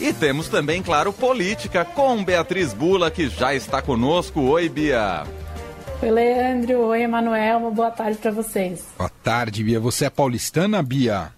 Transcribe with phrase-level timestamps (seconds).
[0.00, 4.40] E temos também, claro, política com Beatriz Bula, que já está conosco.
[4.40, 5.24] Oi, Bia.
[6.02, 6.78] Oi, Leandro.
[6.86, 7.58] Oi, Emanuel.
[7.58, 8.82] Uma boa tarde para vocês.
[8.96, 9.78] Boa tarde, Bia.
[9.78, 11.30] Você é paulistana, Bia?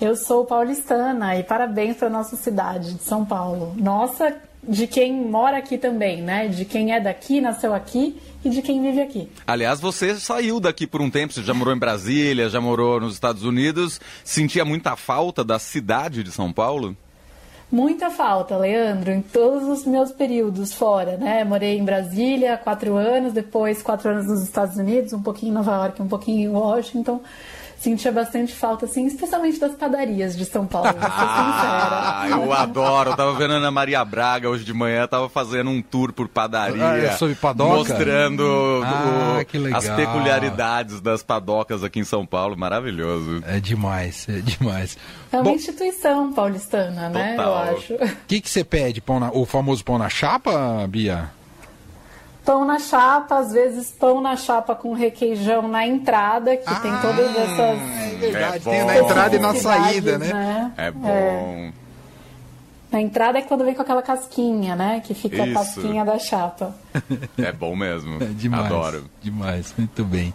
[0.00, 3.74] Eu sou paulistana e parabéns para nossa cidade de São Paulo.
[3.76, 6.48] Nossa, de quem mora aqui também, né?
[6.48, 9.30] De quem é daqui, nasceu aqui e de quem vive aqui.
[9.46, 13.14] Aliás, você saiu daqui por um tempo, você já morou em Brasília, já morou nos
[13.14, 14.00] Estados Unidos.
[14.24, 16.96] Sentia muita falta da cidade de São Paulo?
[17.72, 21.44] Muita falta, Leandro, em todos os meus períodos fora, né?
[21.44, 25.72] Morei em Brasília quatro anos, depois quatro anos nos Estados Unidos, um pouquinho em Nova
[25.72, 27.20] York, um pouquinho em Washington
[27.80, 33.10] sentia bastante falta, assim, especialmente das padarias de São Paulo, vou ser ah, eu adoro.
[33.10, 36.28] Eu tava vendo a Ana Maria Braga hoje de manhã, tava fazendo um tour por
[36.28, 36.86] padaria.
[36.86, 37.76] Ah, é sobre padoca?
[37.76, 42.56] Mostrando ah, o, as peculiaridades das padocas aqui em São Paulo.
[42.56, 43.42] Maravilhoso.
[43.46, 44.98] É demais, é demais.
[45.32, 47.36] É uma Bom, instituição paulistana, né?
[47.36, 47.46] Total.
[47.46, 47.94] Eu acho.
[47.94, 49.00] O que, que você pede?
[49.00, 51.30] Pão na, o famoso pão na chapa, Bia?
[52.44, 56.92] Pão na chapa, às vezes pão na chapa com requeijão na entrada, que ah, tem
[57.00, 57.58] todas essas.
[57.58, 60.32] É verdade, é tem na entrada e na saída, né?
[60.32, 60.72] né?
[60.76, 61.08] É bom.
[61.08, 61.72] É.
[62.90, 65.00] Na entrada é quando vem com aquela casquinha, né?
[65.00, 65.58] Que fica Isso.
[65.58, 66.74] a casquinha da chapa.
[67.38, 68.22] É bom mesmo.
[68.22, 69.04] É demais, Adoro.
[69.22, 70.34] Demais, muito bem.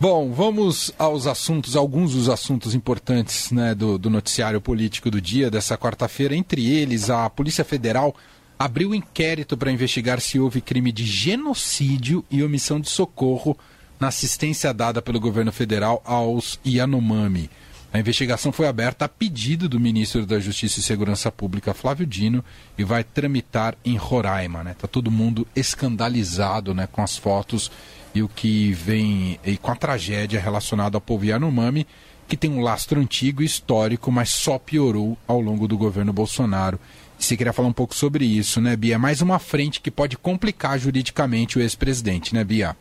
[0.00, 5.50] Bom, vamos aos assuntos, alguns dos assuntos importantes né, do, do noticiário político do dia
[5.50, 6.36] dessa quarta-feira.
[6.36, 8.14] Entre eles, a Polícia Federal
[8.58, 13.56] abriu inquérito para investigar se houve crime de genocídio e omissão de socorro
[14.00, 17.50] na assistência dada pelo governo federal aos Yanomami.
[17.92, 22.44] A investigação foi aberta a pedido do ministro da Justiça e Segurança Pública, Flávio Dino,
[22.76, 24.58] e vai tramitar em Roraima.
[24.58, 24.76] Está né?
[24.78, 27.70] Tá todo mundo escandalizado né, com as fotos
[28.14, 31.86] e o que vem e com a tragédia relacionada ao povo Yanomami,
[32.26, 36.78] que tem um lastro antigo e histórico, mas só piorou ao longo do governo Bolsonaro.
[37.18, 38.98] Você queria falar um pouco sobre isso, né, Bia?
[38.98, 42.76] Mais uma frente que pode complicar juridicamente o ex-presidente, né, Bia?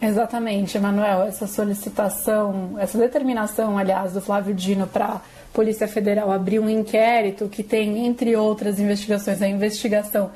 [0.00, 1.22] Exatamente, Emanuel.
[1.24, 5.20] Essa solicitação, essa determinação, aliás, do Flávio Dino para a
[5.52, 10.30] Polícia Federal abrir um inquérito que tem, entre outras investigações, a investigação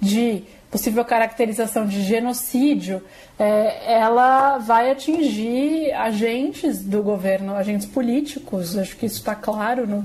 [0.00, 0.42] de
[0.74, 3.00] possível caracterização de genocídio,
[3.38, 8.76] é, ela vai atingir agentes do governo, agentes políticos.
[8.76, 10.04] Acho que isso está claro no,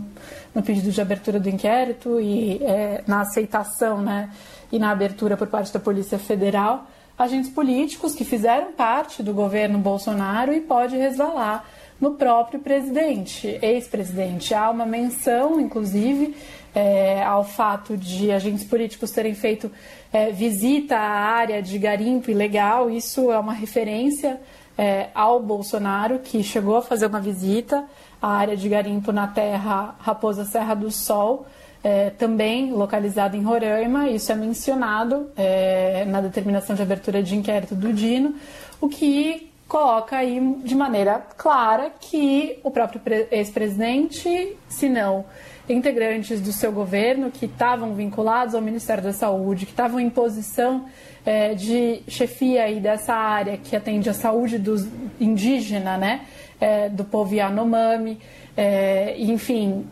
[0.53, 4.29] no pedido de abertura do inquérito e é, na aceitação né,
[4.71, 6.85] e na abertura por parte da Polícia Federal,
[7.17, 11.65] agentes políticos que fizeram parte do governo Bolsonaro e pode resvalar
[11.99, 14.53] no próprio presidente, ex-presidente.
[14.53, 16.35] Há uma menção, inclusive,
[16.73, 19.71] é, ao fato de agentes políticos terem feito
[20.11, 22.89] é, visita à área de garimpo ilegal.
[22.89, 24.39] Isso é uma referência
[24.77, 27.85] é, ao Bolsonaro, que chegou a fazer uma visita
[28.21, 31.45] à área de garimpo na terra Raposa Serra do Sol,
[31.83, 34.09] é, também localizada em Roraima.
[34.09, 38.35] Isso é mencionado é, na determinação de abertura de inquérito do Dino,
[38.79, 45.25] o que coloca aí de maneira clara que o próprio ex-presidente, se não
[45.69, 50.85] integrantes do seu governo que estavam vinculados ao Ministério da Saúde, que estavam em posição
[51.25, 54.87] é, de chefia aí dessa área que atende a saúde dos
[55.19, 56.21] indígena, né,
[56.59, 58.19] é, do povo Yanomami,
[58.57, 59.85] é, enfim,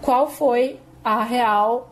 [0.00, 1.90] qual foi a real,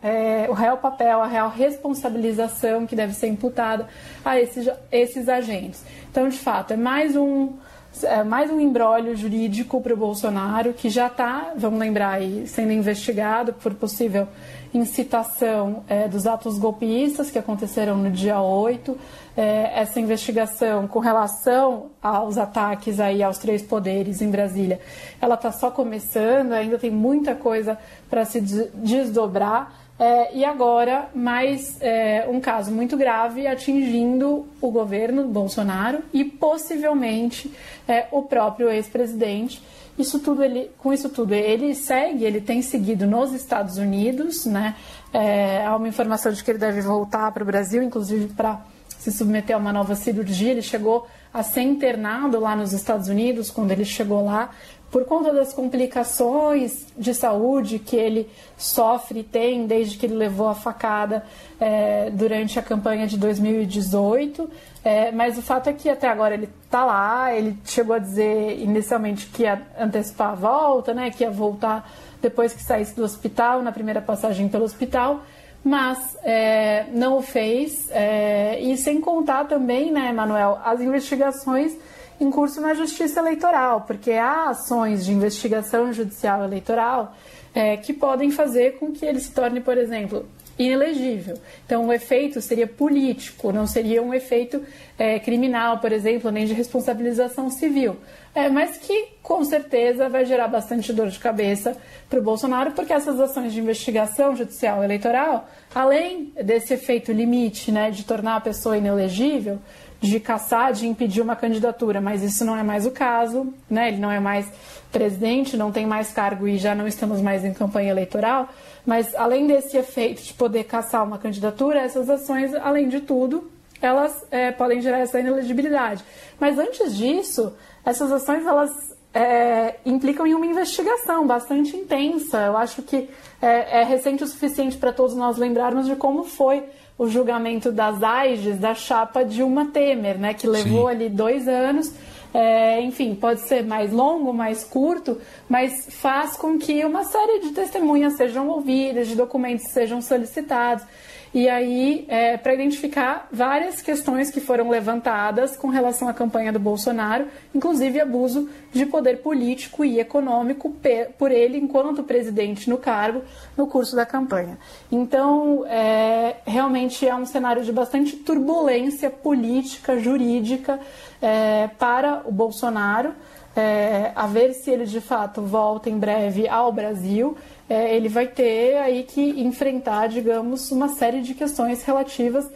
[0.48, 3.88] o real papel, a real responsabilização que deve ser imputada
[4.24, 5.84] a esses, esses agentes.
[6.08, 7.54] Então, de fato, é mais um
[8.02, 12.72] é mais um embrólio jurídico para o Bolsonaro, que já está, vamos lembrar aí, sendo
[12.72, 14.28] investigado por possível
[14.72, 18.96] incitação é, dos atos golpistas que aconteceram no dia 8.
[19.36, 24.80] É, essa investigação com relação aos ataques aí aos três poderes em Brasília,
[25.20, 29.79] ela está só começando, ainda tem muita coisa para se desdobrar.
[30.02, 37.52] É, e agora, mais é, um caso muito grave atingindo o governo Bolsonaro e possivelmente
[37.86, 39.62] é, o próprio ex-presidente.
[39.98, 44.74] Isso tudo ele, com isso tudo, ele segue, ele tem seguido nos Estados Unidos, né?
[45.12, 48.58] É, há uma informação de que ele deve voltar para o Brasil, inclusive para
[49.00, 50.52] se submeter a uma nova cirurgia.
[50.52, 54.50] Ele chegou a ser internado lá nos Estados Unidos quando ele chegou lá
[54.90, 60.48] por conta das complicações de saúde que ele sofre e tem desde que ele levou
[60.48, 61.24] a facada
[61.60, 64.50] é, durante a campanha de 2018.
[64.84, 68.58] É, mas o fato é que até agora ele está lá, ele chegou a dizer
[68.58, 71.88] inicialmente que ia antecipar a volta, né, que ia voltar
[72.20, 75.22] depois que saísse do hospital, na primeira passagem pelo hospital,
[75.64, 77.90] mas é, não o fez.
[77.90, 81.76] É, e sem contar também, né, Manuel, as investigações
[82.20, 87.14] em curso na Justiça Eleitoral, porque há ações de investigação judicial eleitoral
[87.54, 90.26] é, que podem fazer com que ele se torne, por exemplo,
[90.60, 91.38] inelegível.
[91.64, 94.62] Então, o efeito seria político, não seria um efeito
[94.98, 97.96] é, criminal, por exemplo, nem de responsabilização civil.
[98.34, 101.76] É, mas que, com certeza, vai gerar bastante dor de cabeça
[102.08, 107.90] para o Bolsonaro, porque essas ações de investigação judicial eleitoral, além desse efeito limite né,
[107.90, 109.58] de tornar a pessoa inelegível,
[110.00, 113.88] de caçar, de impedir uma candidatura, mas isso não é mais o caso, né?
[113.88, 114.50] ele não é mais
[114.90, 118.48] presidente, não tem mais cargo e já não estamos mais em campanha eleitoral.
[118.84, 123.50] Mas além desse efeito de poder caçar uma candidatura, essas ações, além de tudo,
[123.80, 126.04] elas é, podem gerar essa inelegibilidade.
[126.38, 127.52] Mas antes disso,
[127.84, 128.70] essas ações elas
[129.14, 132.38] é, implicam em uma investigação bastante intensa.
[132.46, 133.08] Eu acho que
[133.40, 136.64] é, é recente o suficiente para todos nós lembrarmos de como foi
[136.98, 140.94] o julgamento das AIGES da chapa Dilma Temer, né, que levou Sim.
[140.94, 141.90] ali dois anos
[142.32, 147.50] é, enfim, pode ser mais longo, mais curto, mas faz com que uma série de
[147.50, 150.84] testemunhas sejam ouvidas, de documentos sejam solicitados.
[151.32, 156.58] E aí, é, para identificar várias questões que foram levantadas com relação à campanha do
[156.58, 160.74] Bolsonaro, inclusive abuso de poder político e econômico
[161.16, 163.22] por ele enquanto presidente no cargo
[163.56, 164.58] no curso da campanha.
[164.90, 170.80] Então, é, realmente é um cenário de bastante turbulência política, jurídica
[171.22, 173.14] é, para o Bolsonaro.
[173.56, 177.36] É, a ver se ele de fato volta em breve ao Brasil
[177.68, 182.50] é, ele vai ter aí que enfrentar, digamos, uma série de questões relativas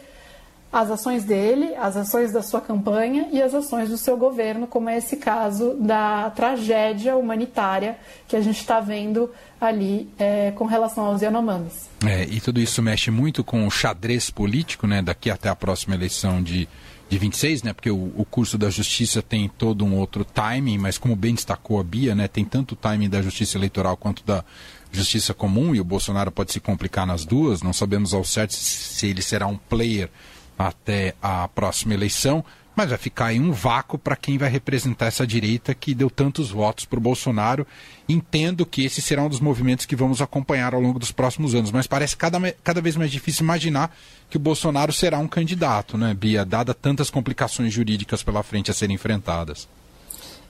[0.75, 4.89] às ações dele, às ações da sua campanha e às ações do seu governo, como
[4.89, 11.05] é esse caso da tragédia humanitária que a gente está vendo ali é, com relação
[11.05, 11.89] aos Yanomamis.
[12.05, 15.95] É, e tudo isso mexe muito com o xadrez político, né, daqui até a próxima
[15.95, 16.67] eleição de,
[17.09, 20.97] de 26, né, porque o, o curso da justiça tem todo um outro timing, mas
[20.97, 24.43] como bem destacou a Bia, né, tem tanto o timing da justiça eleitoral quanto da
[24.91, 27.61] justiça comum e o Bolsonaro pode se complicar nas duas.
[27.61, 30.09] Não sabemos ao certo se ele será um player
[30.57, 32.43] até a próxima eleição,
[32.75, 36.51] mas vai ficar em um vácuo para quem vai representar essa direita que deu tantos
[36.51, 37.65] votos para o Bolsonaro.
[38.07, 41.71] Entendo que esse será um dos movimentos que vamos acompanhar ao longo dos próximos anos,
[41.71, 43.95] mas parece cada, cada vez mais difícil imaginar
[44.29, 48.73] que o Bolsonaro será um candidato, né, Bia, dada tantas complicações jurídicas pela frente a
[48.73, 49.67] serem enfrentadas.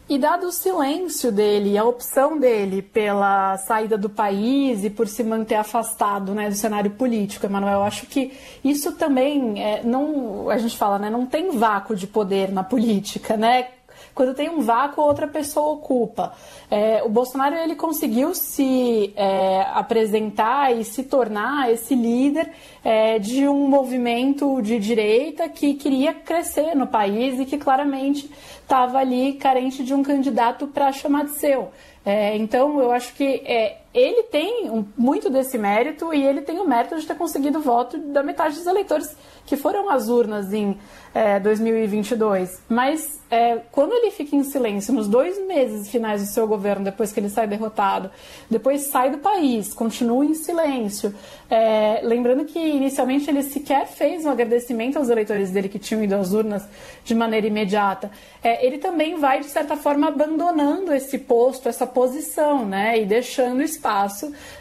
[0.07, 5.24] E dado o silêncio dele, a opção dele pela saída do país e por se
[5.24, 8.31] manter afastado né, do cenário político, Emanuel, acho que
[8.63, 13.36] isso também é, não, a gente fala, né, não tem vácuo de poder na política,
[13.36, 13.69] né?
[14.15, 16.31] Quando tem um vácuo, outra pessoa ocupa.
[16.71, 22.50] É, o Bolsonaro ele conseguiu se é, apresentar e se tornar esse líder
[22.81, 28.31] é, de um movimento de direita que queria crescer no país e que claramente
[28.62, 31.71] estava ali carente de um candidato para chamar de seu.
[32.06, 36.59] É, então, eu acho que é, ele tem um, muito desse mérito e ele tem
[36.59, 39.15] o mérito de ter conseguido o voto da metade dos eleitores
[39.45, 40.77] que foram às urnas em
[41.13, 42.62] é, 2022.
[42.68, 47.13] Mas é, quando ele fica em silêncio nos dois meses finais do seu governo, depois
[47.13, 48.12] que ele sai derrotado,
[48.50, 51.15] depois sai do país, continua em silêncio,
[51.50, 56.15] é, lembrando que inicialmente ele sequer fez um agradecimento aos eleitores dele que tinham ido
[56.15, 56.68] às urnas
[57.03, 58.12] de maneira imediata,
[58.44, 63.62] é, ele também vai, de certa forma, abandonando esse posto, essa posição, né, e deixando
[63.62, 63.85] espaço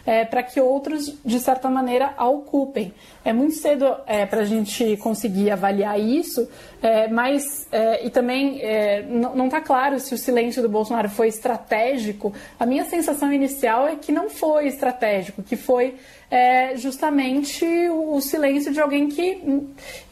[0.06, 2.92] é, para que outros, de certa maneira, a ocupem.
[3.24, 6.48] É muito cedo é, para a gente conseguir avaliar isso,
[6.82, 11.28] é, mas é, e também é, não está claro se o silêncio do Bolsonaro foi
[11.28, 12.32] estratégico.
[12.58, 15.94] A minha sensação inicial é que não foi estratégico, que foi
[16.30, 19.40] é, justamente o, o silêncio de alguém que,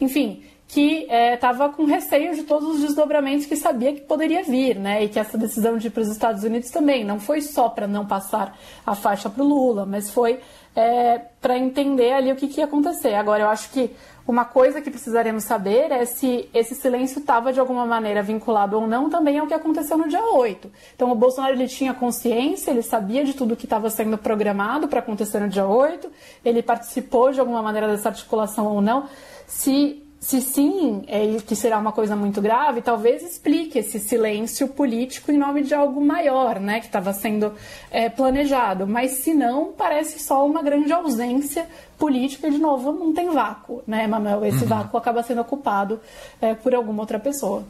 [0.01, 4.79] enfim, que estava é, com receio de todos os desdobramentos que sabia que poderia vir,
[4.79, 5.03] né?
[5.03, 7.87] E que essa decisão de ir para os Estados Unidos também não foi só para
[7.87, 10.39] não passar a faixa para o Lula, mas foi
[10.75, 13.13] é, para entender ali o que, que ia acontecer.
[13.13, 13.91] Agora, eu acho que
[14.25, 18.87] uma coisa que precisaremos saber é se esse silêncio estava de alguma maneira vinculado ou
[18.87, 20.71] não também ao que aconteceu no dia 8.
[20.95, 24.99] Então, o Bolsonaro ele tinha consciência, ele sabia de tudo que estava sendo programado para
[24.99, 26.09] acontecer no dia 8,
[26.43, 29.07] ele participou de alguma maneira dessa articulação ou não.
[29.45, 35.33] Se se sim, é, que será uma coisa muito grave, talvez explique esse silêncio político
[35.33, 37.51] em nome de algo maior, né, que estava sendo
[37.91, 38.87] é, planejado.
[38.87, 43.83] Mas se não, parece só uma grande ausência política e, de novo, não tem vácuo,
[43.85, 44.45] né, Manuel?
[44.45, 44.69] Esse uhum.
[44.69, 45.99] vácuo acaba sendo ocupado
[46.39, 47.65] é, por alguma outra pessoa.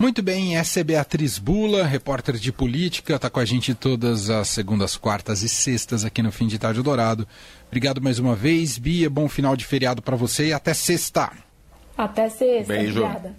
[0.00, 4.48] Muito bem, essa é Beatriz Bula, repórter de política, está com a gente todas as
[4.48, 7.28] segundas, quartas e sextas aqui no Fim de Tarde Dourado.
[7.66, 11.30] Obrigado mais uma vez, Bia, bom final de feriado para você e até sexta.
[11.98, 13.02] Até sexta, Beijo.
[13.02, 13.36] obrigada.